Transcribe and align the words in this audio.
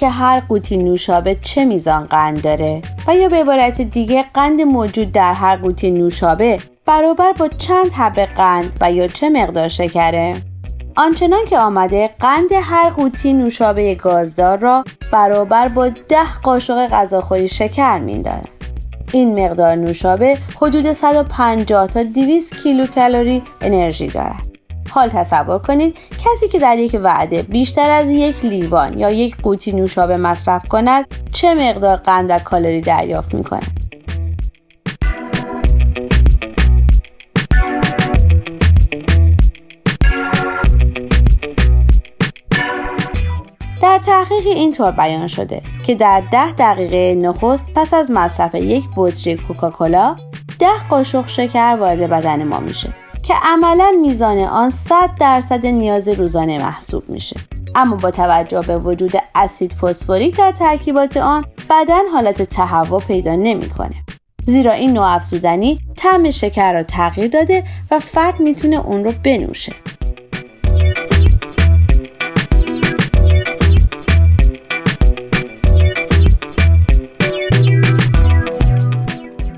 که 0.00 0.08
هر 0.08 0.40
قوطی 0.40 0.76
نوشابه 0.76 1.34
چه 1.34 1.64
میزان 1.64 2.04
قند 2.04 2.42
داره 2.42 2.82
و 3.06 3.16
یا 3.16 3.28
به 3.28 3.36
عبارت 3.36 3.80
دیگه 3.80 4.24
قند 4.34 4.60
موجود 4.60 5.12
در 5.12 5.32
هر 5.32 5.56
قوطی 5.56 5.90
نوشابه 5.90 6.58
برابر 6.86 7.32
با 7.32 7.48
چند 7.48 7.92
حبه 7.92 8.26
قند 8.26 8.76
و 8.80 8.92
یا 8.92 9.06
چه 9.06 9.30
مقدار 9.30 9.68
شکره. 9.68 10.34
آنچنان 10.96 11.44
که 11.44 11.58
آمده 11.58 12.10
قند 12.20 12.52
هر 12.62 12.90
قوطی 12.90 13.32
نوشابه 13.32 13.94
گازدار 13.94 14.58
را 14.58 14.84
برابر 15.12 15.68
با 15.68 15.88
ده 15.88 16.34
قاشق 16.42 16.86
غذاخوری 16.86 17.48
شکر 17.48 17.98
میندارد 17.98 18.48
این 19.12 19.44
مقدار 19.44 19.74
نوشابه 19.74 20.38
حدود 20.56 20.92
150 20.92 21.86
تا 21.86 22.02
200 22.02 22.62
کیلو 22.62 22.86
کالری 22.86 23.42
انرژی 23.60 24.08
دارد. 24.08 24.49
حال 24.90 25.08
تصور 25.08 25.58
کنید 25.58 25.96
کسی 26.24 26.48
که 26.48 26.58
در 26.58 26.78
یک 26.78 27.00
وعده 27.02 27.42
بیشتر 27.42 27.90
از 27.90 28.10
یک 28.10 28.44
لیوان 28.44 28.98
یا 28.98 29.10
یک 29.10 29.36
قوطی 29.42 29.72
نوشابه 29.72 30.16
مصرف 30.16 30.68
کند 30.68 31.06
چه 31.32 31.54
مقدار 31.54 31.96
قند 31.96 32.30
و 32.30 32.38
کالری 32.38 32.80
دریافت 32.80 33.34
می 33.34 33.44
کند 33.44 33.80
در 43.82 43.98
تحقیقی 43.98 44.50
اینطور 44.50 44.90
بیان 44.90 45.26
شده 45.26 45.62
که 45.86 45.94
در 45.94 46.22
ده 46.32 46.52
دقیقه 46.52 47.14
نخست 47.14 47.72
پس 47.74 47.94
از 47.94 48.10
مصرف 48.10 48.54
یک 48.54 48.84
بطری 48.96 49.36
کوکاکولا 49.36 50.16
ده 50.58 50.88
قاشق 50.90 51.28
شکر 51.28 51.76
وارد 51.80 52.10
بدن 52.10 52.44
ما 52.44 52.60
میشه. 52.60 52.94
که 53.30 53.36
عملا 53.42 53.92
میزان 54.02 54.38
آن 54.38 54.70
100 54.70 55.10
درصد 55.20 55.66
نیاز 55.66 56.08
روزانه 56.08 56.58
محسوب 56.58 57.02
میشه. 57.08 57.36
اما 57.74 57.96
با 57.96 58.10
توجه 58.10 58.60
به 58.60 58.78
وجود 58.78 59.12
اسید 59.34 59.72
فسفوریک 59.72 60.36
در 60.36 60.52
ترکیبات 60.52 61.16
آن 61.16 61.44
بدن 61.70 62.06
حالت 62.12 62.42
تهوع 62.42 63.00
پیدا 63.00 63.34
نمی‌کنه. 63.34 63.94
زیرا 64.46 64.72
این 64.72 64.92
نوع 64.92 65.14
افزودنی 65.14 65.78
طعم 65.96 66.30
شکر 66.30 66.72
را 66.72 66.82
تغییر 66.82 67.28
داده 67.28 67.64
و 67.90 67.98
فرد 67.98 68.40
می‌تونه 68.40 68.86
اون 68.86 69.04
رو 69.04 69.12
بنوشه. 69.24 69.72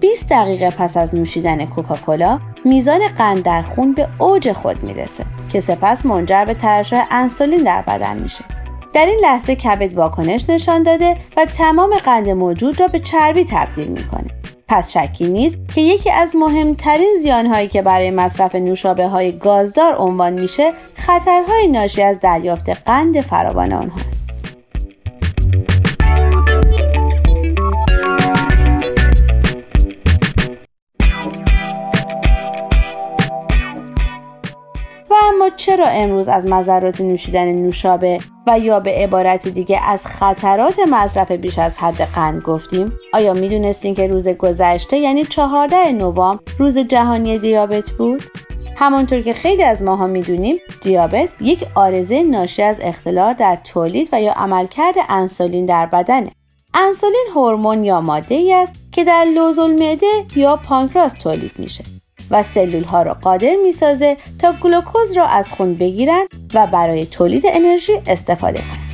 20 0.00 0.28
دقیقه 0.30 0.70
پس 0.70 0.96
از 0.96 1.14
نوشیدن 1.14 1.66
کوکاکولا 1.66 2.38
میزان 2.66 3.08
قند 3.08 3.42
در 3.42 3.62
خون 3.62 3.92
به 3.94 4.08
اوج 4.18 4.52
خود 4.52 4.82
می‌رسه 4.82 5.24
که 5.52 5.60
سپس 5.60 6.06
منجر 6.06 6.44
به 6.44 6.54
ترشح 6.54 7.04
انسولین 7.10 7.62
در 7.62 7.82
بدن 7.82 8.22
میشه. 8.22 8.44
در 8.92 9.06
این 9.06 9.18
لحظه 9.22 9.56
کبد 9.56 9.94
واکنش 9.94 10.44
نشان 10.48 10.82
داده 10.82 11.16
و 11.36 11.44
تمام 11.44 11.94
قند 12.04 12.28
موجود 12.28 12.80
را 12.80 12.88
به 12.88 12.98
چربی 12.98 13.44
تبدیل 13.44 13.88
می‌کنه. 13.88 14.26
پس 14.68 14.98
شکی 14.98 15.28
نیست 15.28 15.58
که 15.74 15.80
یکی 15.80 16.10
از 16.10 16.36
مهمترین 16.36 17.14
زیانهایی 17.22 17.68
که 17.68 17.82
برای 17.82 18.10
مصرف 18.10 18.54
نوشابه 18.54 19.08
های 19.08 19.38
گازدار 19.38 19.94
عنوان 19.94 20.32
میشه 20.32 20.72
خطرهای 20.94 21.68
ناشی 21.68 22.02
از 22.02 22.20
دریافت 22.20 22.68
قند 22.68 23.20
فراوان 23.20 23.72
آنهاست. 23.72 24.35
چرا 35.56 35.86
امروز 35.86 36.28
از 36.28 36.46
مذرات 36.46 37.00
نوشیدن 37.00 37.52
نوشابه 37.52 38.18
و 38.46 38.58
یا 38.58 38.80
به 38.80 38.90
عبارت 38.90 39.48
دیگه 39.48 39.80
از 39.88 40.06
خطرات 40.06 40.78
مصرف 40.90 41.30
بیش 41.30 41.58
از 41.58 41.78
حد 41.78 42.00
قند 42.00 42.42
گفتیم؟ 42.42 42.92
آیا 43.12 43.32
می‌دونستین 43.32 43.94
که 43.94 44.06
روز 44.06 44.28
گذشته 44.28 44.96
یعنی 44.96 45.24
14 45.24 45.92
نوامبر 45.92 46.42
روز 46.58 46.78
جهانی 46.78 47.38
دیابت 47.38 47.90
بود؟ 47.90 48.22
همانطور 48.76 49.22
که 49.22 49.34
خیلی 49.34 49.62
از 49.62 49.82
ماها 49.82 50.06
می‌دونیم 50.06 50.56
دیابت 50.80 51.34
یک 51.40 51.64
آرزه 51.74 52.22
ناشی 52.22 52.62
از 52.62 52.80
اختلال 52.82 53.32
در 53.32 53.56
تولید 53.56 54.08
و 54.12 54.20
یا 54.20 54.32
عملکرد 54.32 54.94
انسولین 55.08 55.66
در 55.66 55.86
بدنه. 55.86 56.30
انسولین 56.74 57.26
هورمون 57.34 57.84
یا 57.84 58.00
ماده 58.00 58.34
ای 58.34 58.52
است 58.52 58.74
که 58.92 59.04
در 59.04 59.24
لوز 59.34 59.58
المعده 59.58 60.06
یا 60.36 60.56
پانکراس 60.56 61.12
تولید 61.12 61.52
میشه. 61.58 61.84
و 62.30 62.42
سلول 62.42 62.84
ها 62.84 63.02
را 63.02 63.14
قادر 63.14 63.56
می 63.62 63.72
سازه 63.72 64.16
تا 64.38 64.52
گلوکوز 64.52 65.16
را 65.16 65.26
از 65.26 65.52
خون 65.52 65.74
بگیرن 65.74 66.26
و 66.54 66.66
برای 66.66 67.06
تولید 67.06 67.44
انرژی 67.46 67.92
استفاده 68.06 68.58
کنند. 68.58 68.86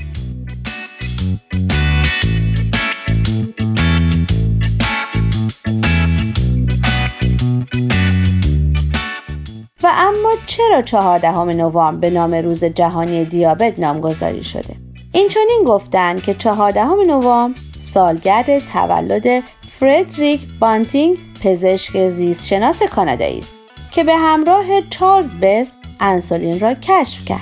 و 9.82 9.92
اما 9.94 10.32
چرا 10.46 10.82
چهاردهم 10.82 11.48
نوامبر 11.50 12.00
به 12.00 12.10
نام 12.10 12.34
روز 12.34 12.64
جهانی 12.64 13.24
دیابت 13.24 13.80
نامگذاری 13.80 14.42
شده؟ 14.42 14.76
این 15.12 15.28
چنین 15.28 15.64
گفتند 15.66 16.22
که 16.22 16.34
چهاردهم 16.34 17.00
نوامبر 17.06 17.60
سالگرد 17.78 18.58
تولد 18.58 19.42
فردریک 19.80 20.40
بانتینگ 20.60 21.18
پزشک 21.44 22.08
زیست 22.08 22.46
شناس 22.46 22.82
کانادایی 22.82 23.38
است 23.38 23.52
که 23.92 24.04
به 24.04 24.16
همراه 24.16 24.64
چارلز 24.90 25.34
بست 25.34 25.74
انسولین 26.00 26.60
را 26.60 26.74
کشف 26.74 27.24
کرد. 27.24 27.38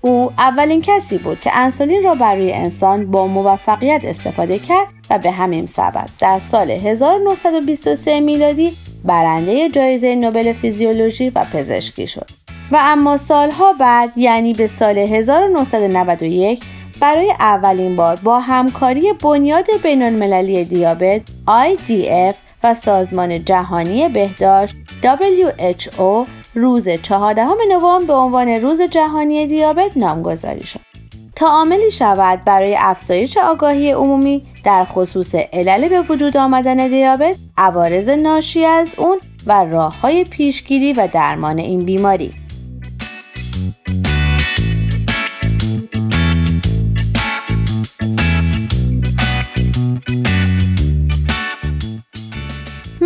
او 0.00 0.32
اولین 0.38 0.82
کسی 0.82 1.18
بود 1.18 1.40
که 1.40 1.50
انسولین 1.58 2.04
را 2.04 2.14
برای 2.14 2.52
انسان 2.52 3.10
با 3.10 3.26
موفقیت 3.26 4.04
استفاده 4.04 4.58
کرد 4.58 4.88
و 5.10 5.18
به 5.18 5.30
همین 5.30 5.66
سبب 5.66 6.06
در 6.18 6.38
سال 6.38 6.70
1923 6.70 8.20
میلادی 8.20 8.72
برنده 9.04 9.68
جایزه 9.68 10.14
نوبل 10.14 10.52
فیزیولوژی 10.52 11.30
و 11.30 11.44
پزشکی 11.44 12.06
شد. 12.06 12.30
و 12.70 12.78
اما 12.80 13.16
سالها 13.16 13.72
بعد 13.72 14.12
یعنی 14.16 14.52
به 14.52 14.66
سال 14.66 14.98
1991 14.98 16.60
برای 17.00 17.32
اولین 17.40 17.96
بار 17.96 18.20
با 18.22 18.40
همکاری 18.40 19.12
بنیاد 19.12 19.66
بین 19.82 20.02
المللی 20.02 20.64
دیابت 20.64 21.22
IDF 21.48 22.34
و 22.64 22.74
سازمان 22.74 23.44
جهانی 23.44 24.08
بهداشت 24.08 24.76
WHO 25.02 26.28
روز 26.54 26.88
14 26.88 27.46
نوامبر 27.68 28.06
به 28.06 28.12
عنوان 28.12 28.48
روز 28.48 28.82
جهانی 28.82 29.46
دیابت 29.46 29.96
نامگذاری 29.96 30.64
شد. 30.64 30.93
تا 31.36 31.46
عاملی 31.46 31.90
شود 31.90 32.44
برای 32.44 32.76
افزایش 32.78 33.36
آگاهی 33.36 33.92
عمومی 33.92 34.46
در 34.64 34.84
خصوص 34.84 35.34
علل 35.34 35.88
به 35.88 36.00
وجود 36.00 36.36
آمدن 36.36 36.88
دیابت، 36.88 37.36
عوارض 37.58 38.08
ناشی 38.08 38.64
از 38.64 38.94
اون 38.98 39.20
و 39.46 39.64
راه 39.64 40.00
های 40.00 40.24
پیشگیری 40.24 40.92
و 40.92 41.08
درمان 41.12 41.58
این 41.58 41.80
بیماری. 41.80 42.30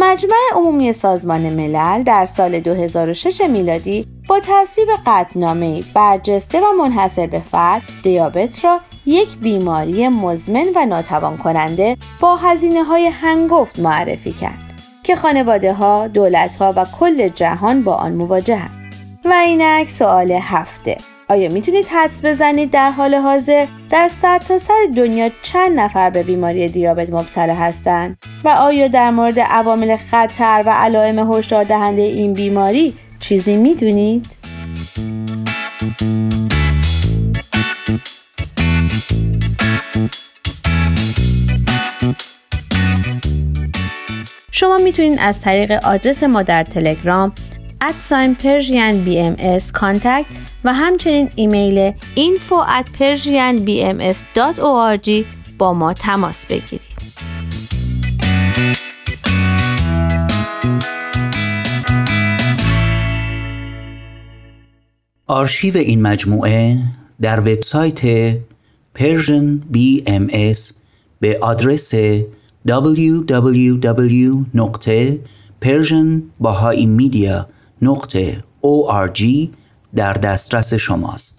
مجمع 0.00 0.36
عمومی 0.54 0.92
سازمان 0.92 1.50
ملل 1.50 2.02
در 2.02 2.24
سال 2.24 2.60
2006 2.60 3.40
میلادی 3.40 4.06
با 4.28 4.40
تصویب 4.42 4.88
قطنامه 5.06 5.82
برجسته 5.94 6.60
و 6.60 6.64
منحصر 6.78 7.26
به 7.26 7.38
فرد 7.38 7.82
دیابت 8.02 8.64
را 8.64 8.80
یک 9.06 9.36
بیماری 9.36 10.08
مزمن 10.08 10.66
و 10.74 10.86
ناتوان 10.86 11.36
کننده 11.36 11.96
با 12.20 12.36
هزینه 12.36 12.84
های 12.84 13.06
هنگفت 13.06 13.78
معرفی 13.78 14.32
کرد 14.32 14.58
که 15.02 15.16
خانواده 15.16 15.72
ها، 15.72 16.08
دولت 16.08 16.56
ها 16.56 16.72
و 16.76 16.86
کل 17.00 17.28
جهان 17.28 17.84
با 17.84 17.94
آن 17.94 18.12
مواجهند. 18.12 18.92
و 19.24 19.32
اینک 19.32 19.88
سوال 19.88 20.30
هفته 20.30 20.96
آیا 21.30 21.48
می‌تونید 21.48 21.86
حدس 21.86 22.25
بزنید 22.25 22.70
در 22.70 22.90
حال 22.90 23.14
حاضر 23.14 23.66
در 23.90 24.08
سرتاسر 24.08 24.58
سر 24.58 24.92
دنیا 24.96 25.30
چند 25.42 25.80
نفر 25.80 26.10
به 26.10 26.22
بیماری 26.22 26.69
دیابت 26.69 27.10
مبتلا 27.10 27.54
هستند 27.54 28.19
و 28.44 28.48
آیا 28.48 28.88
در 28.88 29.10
مورد 29.10 29.40
عوامل 29.40 29.96
خطر 29.96 30.62
و 30.66 30.70
علائم 30.70 31.32
هشدار 31.32 31.64
دهنده 31.64 32.02
این 32.02 32.34
بیماری 32.34 32.94
چیزی 33.20 33.56
می‌دونید؟ 33.56 34.26
شما 44.50 44.78
می‌تونید 44.78 45.19
از 45.22 45.40
طریق 45.40 45.72
آدرس 45.72 46.22
ما 46.22 46.42
در 46.42 46.64
تلگرام 46.64 47.32
Persian 48.34 49.04
BMS 49.04 49.72
contact 49.72 50.26
و 50.64 50.75
همچنین 50.75 51.30
ایمیل 51.34 51.92
info 52.16 52.54
at 52.80 52.86
persianbms.org 52.98 55.10
با 55.58 55.75
ما 55.75 55.92
تماس 55.92 56.46
بگیرید. 56.46 56.98
آرشیو 65.26 65.76
این 65.76 66.02
مجموعه 66.02 66.78
در 67.20 67.40
وبسایت 67.40 68.32
Persian 68.98 69.75
BMS 69.75 70.72
به 71.20 71.38
آدرس 71.40 71.94
نقطه 77.82 78.44
org 78.62 79.22
در 79.94 80.12
دسترس 80.12 80.75
شماست. 80.75 81.38